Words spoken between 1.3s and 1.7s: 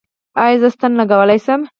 شم؟